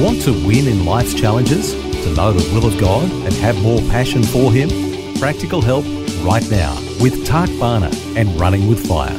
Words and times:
Want 0.00 0.22
to 0.22 0.32
win 0.32 0.66
in 0.66 0.86
life's 0.86 1.12
challenges? 1.12 1.74
To 1.74 2.14
know 2.14 2.32
the 2.32 2.54
will 2.54 2.64
of 2.64 2.80
God 2.80 3.02
and 3.10 3.34
have 3.34 3.60
more 3.62 3.80
passion 3.90 4.22
for 4.22 4.50
Him? 4.50 4.70
Practical 5.18 5.60
help 5.60 5.84
right 6.24 6.50
now 6.50 6.74
with 7.02 7.26
Tak 7.26 7.50
Bhana 7.58 7.90
and 8.16 8.40
Running 8.40 8.66
with 8.66 8.88
Fire. 8.88 9.12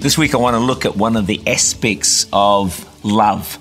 This 0.00 0.16
week, 0.16 0.34
I 0.34 0.38
want 0.38 0.54
to 0.54 0.58
look 0.58 0.86
at 0.86 0.96
one 0.96 1.18
of 1.18 1.26
the 1.26 1.46
aspects 1.46 2.26
of 2.32 2.88
love, 3.04 3.58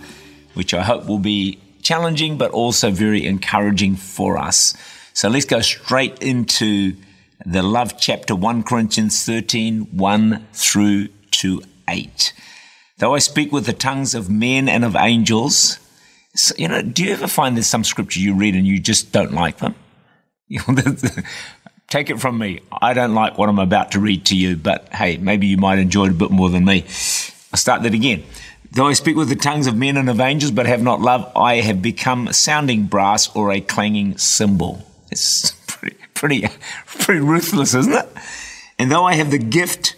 which 0.54 0.74
I 0.74 0.82
hope 0.82 1.08
will 1.08 1.20
be 1.20 1.60
challenging 1.82 2.38
but 2.38 2.52
also 2.52 2.90
very 2.90 3.26
encouraging 3.26 3.98
for 3.98 4.38
us. 4.38 4.76
So 5.12 5.28
let's 5.28 5.44
go 5.44 5.60
straight 5.60 6.24
into 6.24 6.96
the 7.46 7.64
love 7.64 8.00
chapter 8.00 8.34
1 8.34 8.64
Corinthians 8.64 9.26
13 9.26 9.98
1 9.98 10.48
through 10.54 11.10
to 11.32 11.62
8. 11.90 12.32
Though 13.00 13.16
I 13.16 13.20
speak 13.20 13.52
with 13.52 13.66
the 13.66 13.74
tongues 13.74 14.14
of 14.14 14.30
men 14.30 14.68
and 14.70 14.84
of 14.84 14.96
angels, 14.96 15.80
so, 16.36 16.54
you 16.58 16.68
know, 16.68 16.82
do 16.82 17.04
you 17.04 17.14
ever 17.14 17.28
find 17.28 17.56
there's 17.56 17.68
some 17.68 17.84
scripture 17.84 18.20
you 18.20 18.36
read 18.36 18.56
and 18.56 18.68
you 18.68 18.80
just 18.80 19.12
don't 19.12 19.34
like 19.34 19.58
them? 19.58 19.76
Take 21.88 22.10
it 22.10 22.20
from 22.20 22.38
me. 22.38 22.60
I 22.72 22.94
don't 22.94 23.16
like 23.16 23.38
what 23.38 23.50
I'm 23.50 23.58
about 23.58 23.94
to 23.94 24.00
read 24.00 24.26
to 24.26 24.38
you, 24.38 24.56
but 24.56 24.94
hey, 24.94 25.18
maybe 25.18 25.48
you 25.48 25.58
might 25.58 25.80
enjoy 25.80 26.06
it 26.06 26.12
a 26.12 26.14
bit 26.14 26.30
more 26.30 26.50
than 26.50 26.66
me. 26.66 26.84
I'll 27.52 27.58
start 27.58 27.84
that 27.84 27.94
again. 27.94 28.24
Though 28.72 28.88
I 28.88 28.94
speak 28.94 29.16
with 29.16 29.30
the 29.30 29.36
tongues 29.36 29.66
of 29.66 29.76
men 29.76 29.98
and 29.98 30.10
of 30.10 30.20
angels, 30.20 30.52
but 30.52 30.68
have 30.68 30.84
not 30.84 31.02
love, 31.02 31.32
I 31.36 31.62
have 31.62 31.82
become 31.82 32.32
sounding 32.34 32.84
brass 32.84 33.34
or 33.36 33.52
a 33.52 33.62
clanging 33.62 34.18
cymbal. 34.18 34.86
It's 35.10 35.52
pretty, 35.68 35.98
pretty, 36.14 36.48
pretty 36.86 37.22
ruthless, 37.22 37.74
isn't 37.74 37.94
it? 37.94 38.10
And 38.78 38.92
though 38.92 39.06
I 39.06 39.16
have 39.16 39.32
the 39.32 39.40
gift 39.40 39.96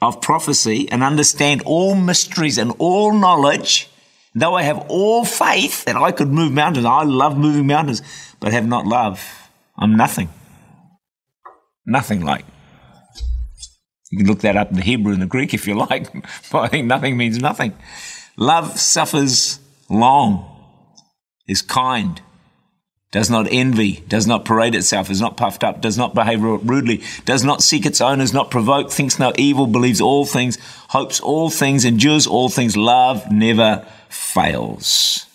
of 0.00 0.20
prophecy 0.20 0.88
and 0.90 1.02
understand 1.02 1.62
all 1.64 1.94
mysteries 1.94 2.58
and 2.58 2.72
all 2.78 3.12
knowledge, 3.12 3.88
though 4.34 4.54
I 4.54 4.62
have 4.62 4.78
all 4.88 5.24
faith 5.24 5.84
that 5.84 5.96
I 5.96 6.12
could 6.12 6.28
move 6.28 6.52
mountains, 6.52 6.86
I 6.86 7.02
love 7.02 7.36
moving 7.36 7.66
mountains, 7.66 8.02
but 8.40 8.52
have 8.52 8.66
not 8.66 8.86
love, 8.86 9.48
I'm 9.76 9.96
nothing. 9.96 10.28
Nothing 11.86 12.24
like. 12.24 12.44
You 14.10 14.18
can 14.18 14.26
look 14.26 14.40
that 14.40 14.56
up 14.56 14.70
in 14.70 14.76
the 14.76 14.82
Hebrew 14.82 15.12
and 15.12 15.22
the 15.22 15.26
Greek 15.26 15.54
if 15.54 15.66
you 15.66 15.74
like, 15.74 16.12
but 16.52 16.58
I 16.58 16.68
think 16.68 16.86
nothing 16.86 17.16
means 17.16 17.38
nothing. 17.38 17.74
Love 18.36 18.78
suffers 18.78 19.60
long, 19.88 20.46
is 21.46 21.62
kind, 21.62 22.20
does 23.12 23.28
not 23.28 23.48
envy, 23.50 24.04
does 24.06 24.26
not 24.26 24.44
parade 24.44 24.74
itself, 24.74 25.10
is 25.10 25.20
not 25.20 25.36
puffed 25.36 25.64
up, 25.64 25.80
does 25.80 25.98
not 25.98 26.14
behave 26.14 26.42
rudely, 26.42 27.02
does 27.24 27.42
not 27.42 27.62
seek 27.62 27.84
its 27.84 28.00
own, 28.00 28.20
is 28.20 28.32
not 28.32 28.50
provoked, 28.50 28.92
thinks 28.92 29.18
no 29.18 29.32
evil, 29.36 29.66
believes 29.66 30.00
all 30.00 30.24
things, 30.24 30.58
hopes 30.88 31.18
all 31.18 31.50
things, 31.50 31.84
endures 31.84 32.26
all 32.26 32.48
things. 32.48 32.76
Love 32.76 33.30
never 33.30 33.84
fails. 34.08 35.26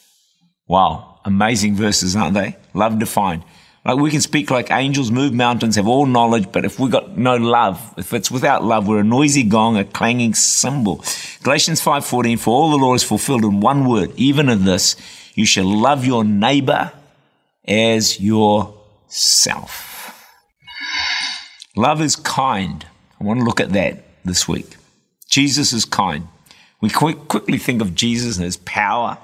Wow, 0.68 1.20
amazing 1.26 1.76
verses, 1.76 2.16
aren't 2.16 2.34
they? 2.34 2.56
Love 2.74 2.98
defined. 2.98 3.44
Like 3.84 3.98
we 3.98 4.10
can 4.10 4.22
speak 4.22 4.50
like 4.50 4.72
angels, 4.72 5.12
move 5.12 5.34
mountains, 5.34 5.76
have 5.76 5.88
all 5.88 6.06
knowledge, 6.06 6.52
but 6.52 6.66
if 6.66 6.80
we've 6.80 6.92
got 6.92 7.18
no 7.18 7.36
love, 7.36 7.94
if 7.98 8.14
it's 8.14 8.32
without 8.32 8.64
love, 8.64 8.88
we're 8.88 9.02
a 9.02 9.04
noisy 9.04 9.44
gong, 9.44 9.78
a 9.78 9.84
clanging 9.84 10.34
cymbal. 10.34 11.04
Galatians 11.44 11.82
5:14, 11.82 12.40
for 12.40 12.52
all 12.52 12.72
the 12.72 12.78
law 12.78 12.96
is 12.96 13.04
fulfilled 13.04 13.44
in 13.44 13.60
one 13.60 13.86
word, 13.86 14.12
even 14.16 14.50
in 14.50 14.64
this, 14.64 14.96
you 15.36 15.46
shall 15.46 15.66
love 15.66 16.04
your 16.04 16.24
neighbor 16.24 16.94
as 17.68 18.20
yourself. 18.20 19.96
Love 21.76 22.02
is 22.02 22.16
kind. 22.16 22.86
I 23.20 23.24
want 23.24 23.40
to 23.40 23.46
look 23.46 23.60
at 23.60 23.74
that 23.74 24.04
this 24.24 24.48
week. 24.48 24.78
Jesus 25.30 25.74
is 25.74 25.86
kind. 25.86 26.28
We 26.82 26.90
quick, 26.90 27.28
quickly 27.28 27.58
think 27.58 27.82
of 27.82 27.96
Jesus 27.96 28.38
and 28.38 28.46
his 28.46 28.58
power, 28.58 29.18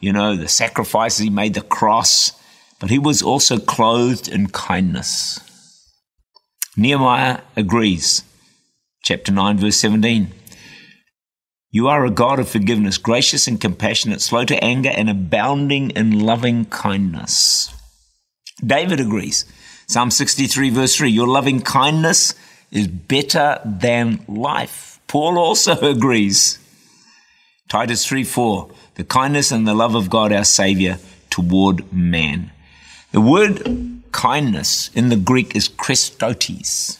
you 0.00 0.12
know, 0.12 0.36
the 0.36 0.48
sacrifices 0.48 1.20
he 1.20 1.30
made, 1.30 1.54
the 1.54 1.62
cross, 1.62 2.32
but 2.78 2.90
he 2.90 2.98
was 2.98 3.22
also 3.22 3.58
clothed 3.58 4.28
in 4.28 4.48
kindness. 4.48 5.40
Nehemiah 6.76 7.40
agrees. 7.56 8.22
Chapter 9.02 9.32
9, 9.32 9.58
verse 9.58 9.76
17. 9.76 10.32
You 11.72 11.86
are 11.86 12.04
a 12.04 12.10
God 12.10 12.40
of 12.40 12.48
forgiveness, 12.48 12.98
gracious 12.98 13.46
and 13.46 13.60
compassionate, 13.60 14.20
slow 14.20 14.44
to 14.44 14.64
anger, 14.64 14.90
and 14.90 15.08
abounding 15.08 15.90
in 15.90 16.18
loving 16.18 16.64
kindness. 16.64 17.72
David 18.64 18.98
agrees. 18.98 19.44
Psalm 19.86 20.10
63, 20.10 20.70
verse 20.70 20.96
3 20.96 21.10
Your 21.10 21.28
loving 21.28 21.60
kindness 21.60 22.34
is 22.72 22.88
better 22.88 23.60
than 23.64 24.24
life. 24.26 24.98
Paul 25.06 25.38
also 25.38 25.78
agrees. 25.88 26.58
Titus 27.68 28.04
3 28.04 28.24
4 28.24 28.68
The 28.96 29.04
kindness 29.04 29.52
and 29.52 29.66
the 29.66 29.74
love 29.74 29.94
of 29.94 30.10
God 30.10 30.32
our 30.32 30.44
Savior 30.44 30.98
toward 31.30 31.92
man. 31.92 32.50
The 33.12 33.20
word 33.20 34.02
kindness 34.10 34.90
in 34.94 35.08
the 35.08 35.16
Greek 35.16 35.54
is 35.54 35.68
Christotes. 35.68 36.98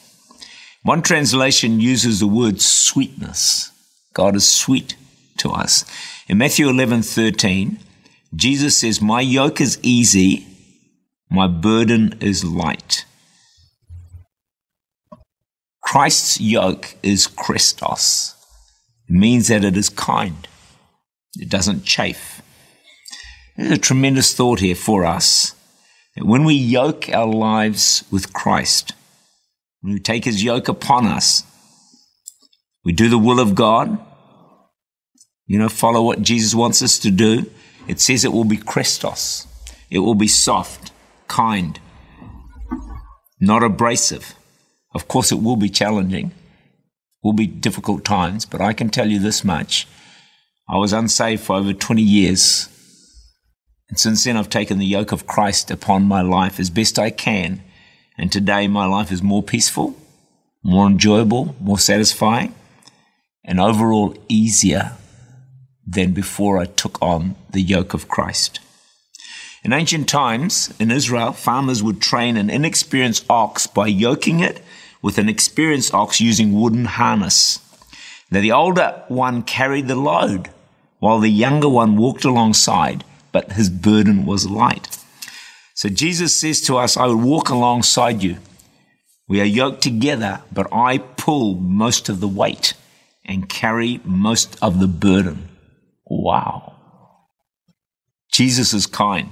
One 0.83 1.01
translation 1.01 1.81
uses 1.81 2.21
the 2.21 2.27
word 2.27 2.61
sweetness. 2.61 3.70
God 4.13 4.35
is 4.35 4.47
sweet 4.47 4.95
to 5.37 5.49
us. 5.49 5.85
In 6.27 6.37
Matthew 6.37 6.69
11 6.69 7.03
13, 7.03 7.79
Jesus 8.35 8.77
says, 8.77 9.01
My 9.01 9.21
yoke 9.21 9.61
is 9.61 9.79
easy, 9.81 10.47
my 11.29 11.47
burden 11.47 12.17
is 12.19 12.43
light. 12.43 13.05
Christ's 15.81 16.39
yoke 16.39 16.95
is 17.03 17.27
Christos. 17.27 18.35
It 19.09 19.13
means 19.13 19.49
that 19.49 19.65
it 19.65 19.75
is 19.75 19.89
kind. 19.89 20.47
It 21.37 21.49
doesn't 21.49 21.83
chafe. 21.83 22.41
There's 23.57 23.71
a 23.71 23.77
tremendous 23.77 24.33
thought 24.33 24.59
here 24.59 24.75
for 24.75 25.05
us 25.05 25.53
that 26.15 26.25
when 26.25 26.45
we 26.45 26.53
yoke 26.53 27.09
our 27.09 27.27
lives 27.27 28.03
with 28.11 28.33
Christ, 28.33 28.93
when 29.81 29.93
we 29.93 29.99
take 29.99 30.25
his 30.25 30.43
yoke 30.43 30.67
upon 30.67 31.05
us, 31.05 31.43
we 32.83 32.93
do 32.93 33.09
the 33.09 33.17
will 33.17 33.39
of 33.39 33.55
God, 33.55 33.99
you 35.45 35.59
know, 35.59 35.69
follow 35.69 36.01
what 36.01 36.21
Jesus 36.21 36.55
wants 36.55 36.81
us 36.81 36.97
to 36.99 37.11
do. 37.11 37.49
It 37.87 37.99
says 37.99 38.23
it 38.23 38.31
will 38.31 38.45
be 38.45 38.57
Christos. 38.57 39.47
It 39.89 39.99
will 39.99 40.15
be 40.15 40.27
soft, 40.27 40.91
kind, 41.27 41.79
not 43.39 43.63
abrasive. 43.63 44.35
Of 44.93 45.07
course, 45.07 45.31
it 45.31 45.41
will 45.41 45.57
be 45.57 45.69
challenging, 45.69 46.31
will 47.23 47.33
be 47.33 47.47
difficult 47.47 48.05
times, 48.05 48.45
but 48.45 48.61
I 48.61 48.73
can 48.73 48.89
tell 48.89 49.09
you 49.09 49.19
this 49.19 49.43
much. 49.43 49.87
I 50.69 50.77
was 50.77 50.93
unsaved 50.93 51.43
for 51.43 51.57
over 51.57 51.73
20 51.73 52.01
years. 52.01 52.69
And 53.89 53.99
since 53.99 54.23
then, 54.23 54.37
I've 54.37 54.49
taken 54.49 54.79
the 54.79 54.85
yoke 54.85 55.11
of 55.11 55.27
Christ 55.27 55.69
upon 55.69 56.03
my 56.03 56.21
life 56.21 56.59
as 56.59 56.69
best 56.69 56.97
I 56.97 57.09
can. 57.09 57.61
And 58.17 58.31
today, 58.31 58.67
my 58.67 58.85
life 58.85 59.11
is 59.11 59.21
more 59.21 59.43
peaceful, 59.43 59.95
more 60.63 60.87
enjoyable, 60.87 61.55
more 61.59 61.79
satisfying, 61.79 62.55
and 63.51 63.59
overall 63.59 64.15
easier 64.29 64.93
than 65.85 66.13
before 66.13 66.57
I 66.57 66.67
took 66.67 66.97
on 67.01 67.35
the 67.49 67.61
yoke 67.61 67.93
of 67.93 68.07
Christ. 68.07 68.61
In 69.65 69.73
ancient 69.73 70.07
times, 70.07 70.73
in 70.79 70.89
Israel, 70.89 71.33
farmers 71.33 71.83
would 71.83 72.01
train 72.01 72.37
an 72.37 72.49
inexperienced 72.49 73.25
ox 73.29 73.67
by 73.67 73.87
yoking 73.87 74.39
it 74.39 74.63
with 75.01 75.17
an 75.17 75.27
experienced 75.27 75.93
ox 75.93 76.21
using 76.21 76.53
wooden 76.61 76.85
harness. 76.85 77.59
Now, 78.31 78.39
the 78.39 78.53
older 78.53 79.03
one 79.09 79.43
carried 79.43 79.89
the 79.89 79.95
load, 79.95 80.49
while 80.99 81.19
the 81.19 81.27
younger 81.27 81.67
one 81.67 81.97
walked 81.97 82.23
alongside, 82.23 83.03
but 83.33 83.51
his 83.51 83.69
burden 83.69 84.25
was 84.25 84.49
light. 84.49 84.97
So 85.73 85.89
Jesus 85.89 86.39
says 86.39 86.61
to 86.61 86.77
us, 86.77 86.95
I 86.95 87.07
will 87.07 87.17
walk 87.17 87.49
alongside 87.49 88.23
you. 88.23 88.37
We 89.27 89.41
are 89.41 89.55
yoked 89.59 89.81
together, 89.81 90.39
but 90.53 90.71
I 90.71 90.99
pull 90.99 91.55
most 91.55 92.07
of 92.07 92.21
the 92.21 92.29
weight 92.29 92.75
and 93.25 93.49
carry 93.49 93.99
most 94.03 94.57
of 94.61 94.79
the 94.79 94.87
burden. 94.87 95.49
Wow. 96.05 96.75
Jesus 98.31 98.73
is 98.73 98.85
kind. 98.85 99.29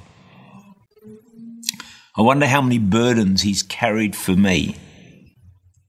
I 2.18 2.22
wonder 2.22 2.48
how 2.48 2.62
many 2.62 2.80
burdens 2.80 3.42
he's 3.42 3.64
carried 3.64 4.16
for 4.16 4.34
me, 4.34 4.76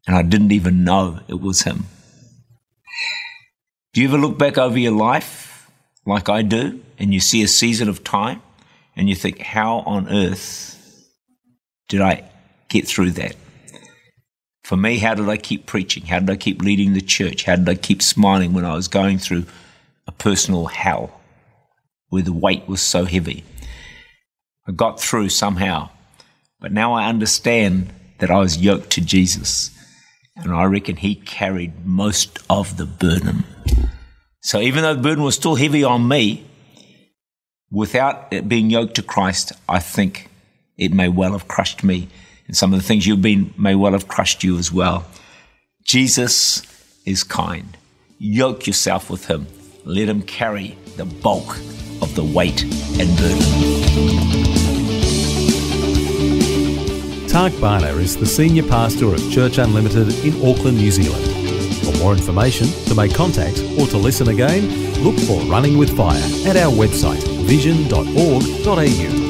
and 0.07 0.17
I 0.17 0.23
didn't 0.23 0.53
even 0.53 0.85
know 0.85 1.21
it 1.29 1.41
was 1.41 1.63
him. 1.63 1.87
Do 3.93 4.01
you 4.01 4.09
ever 4.09 4.19
look 4.19 4.39
back 4.39 4.57
over 4.57 4.79
your 4.79 4.93
life 4.93 5.69
like 6.07 6.29
I 6.29 6.43
do 6.43 6.81
and 6.99 7.13
you 7.13 7.19
see 7.19 7.43
a 7.43 7.49
season 7.49 7.89
of 7.89 8.05
time 8.05 8.41
and 8.95 9.09
you 9.09 9.17
think, 9.17 9.41
how 9.41 9.79
on 9.81 10.09
earth 10.09 10.77
did 11.89 12.01
I 12.01 12.31
get 12.69 12.87
through 12.87 13.13
that? 13.13 13.35
For 14.71 14.77
me, 14.77 14.99
how 14.99 15.15
did 15.15 15.29
I 15.29 15.37
keep 15.37 15.67
preaching? 15.67 16.05
How 16.05 16.21
did 16.21 16.31
I 16.31 16.37
keep 16.37 16.63
leading 16.63 16.93
the 16.93 17.01
church? 17.01 17.43
How 17.43 17.57
did 17.57 17.69
I 17.69 17.75
keep 17.75 18.01
smiling 18.01 18.53
when 18.53 18.65
I 18.65 18.77
was 18.77 18.87
going 18.87 19.19
through 19.19 19.47
a 20.07 20.13
personal 20.13 20.67
hell 20.67 21.21
where 22.09 22.23
the 22.23 22.33
weight 22.33 22.69
was 22.69 22.81
so 22.81 23.05
heavy? 23.05 23.43
I 24.69 24.71
got 24.71 25.01
through 25.01 25.31
somehow, 25.31 25.89
but 26.61 26.71
now 26.71 26.93
I 26.93 27.09
understand 27.09 27.93
that 28.19 28.31
I 28.31 28.39
was 28.39 28.59
yoked 28.59 28.91
to 28.91 29.01
Jesus, 29.01 29.77
and 30.37 30.53
I 30.53 30.63
reckon 30.67 30.95
He 30.95 31.17
carried 31.17 31.85
most 31.85 32.39
of 32.49 32.77
the 32.77 32.87
burden. 32.87 33.43
So 34.41 34.61
even 34.61 34.85
though 34.85 34.95
the 34.95 35.03
burden 35.03 35.25
was 35.25 35.35
still 35.35 35.57
heavy 35.57 35.83
on 35.83 36.07
me, 36.07 36.45
without 37.73 38.33
it 38.33 38.49
being 38.49 38.71
yoked 38.71 38.95
to 38.95 39.03
Christ, 39.03 39.51
I 39.69 39.81
think 39.81 40.31
it 40.79 40.93
may 40.93 41.09
well 41.09 41.33
have 41.33 41.49
crushed 41.49 41.83
me 41.83 42.09
and 42.51 42.57
some 42.57 42.73
of 42.75 42.81
the 42.81 42.85
things 42.85 43.07
you've 43.07 43.23
been 43.23 43.55
may 43.57 43.77
well 43.77 43.93
have 43.93 44.09
crushed 44.09 44.43
you 44.43 44.59
as 44.59 44.73
well. 44.73 45.05
Jesus 45.85 46.63
is 47.07 47.23
kind. 47.23 47.77
Yoke 48.19 48.67
yourself 48.67 49.09
with 49.09 49.27
him. 49.27 49.47
Let 49.85 50.09
him 50.09 50.23
carry 50.23 50.77
the 50.97 51.05
bulk 51.05 51.59
of 52.03 52.13
the 52.17 52.25
weight 52.25 52.65
and 52.65 53.17
burden. 53.17 53.39
Tak 57.29 57.53
Bhana 57.61 57.95
is 58.01 58.17
the 58.17 58.27
Senior 58.27 58.65
Pastor 58.65 59.15
of 59.15 59.31
Church 59.31 59.59
Unlimited 59.59 60.13
in 60.25 60.35
Auckland, 60.45 60.77
New 60.77 60.91
Zealand. 60.91 61.25
For 61.85 61.97
more 61.99 62.15
information, 62.15 62.67
to 62.87 62.97
make 62.97 63.15
contact, 63.15 63.61
or 63.79 63.87
to 63.87 63.97
listen 63.97 64.27
again, 64.27 64.69
look 65.05 65.17
for 65.21 65.41
Running 65.43 65.79
with 65.79 65.97
Fire 65.97 66.19
at 66.49 66.57
our 66.57 66.73
website 66.73 67.23
vision.org.au. 67.47 69.30